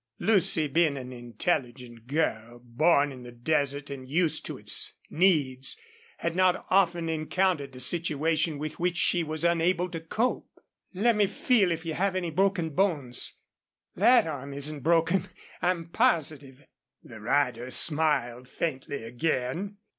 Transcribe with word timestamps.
Lucy, 0.17 0.67
being 0.67 0.97
an 0.97 1.13
intelligent 1.13 2.07
girl, 2.07 2.59
born 2.65 3.11
in 3.11 3.21
the 3.21 3.31
desert 3.31 3.91
and 3.91 4.09
used 4.09 4.43
to 4.43 4.57
its 4.57 4.95
needs, 5.11 5.79
had 6.17 6.35
not 6.35 6.65
often 6.71 7.07
encountered 7.07 7.75
a 7.75 7.79
situation 7.79 8.57
with 8.57 8.79
which 8.79 8.97
she 8.97 9.23
was 9.23 9.43
unable 9.45 9.87
to 9.87 9.99
cope. 9.99 10.59
"Let 10.91 11.15
me 11.15 11.27
feel 11.27 11.71
if 11.71 11.85
you 11.85 11.93
have 11.93 12.15
any 12.15 12.31
broken 12.31 12.71
bones.... 12.71 13.37
THAT 13.93 14.25
arm 14.25 14.53
isn't 14.53 14.79
broken, 14.79 15.29
I'm 15.61 15.89
positive." 15.89 16.65
The 17.03 17.21
rider 17.21 17.69
smiled 17.69 18.49
faintly 18.49 19.03
again. 19.03 19.77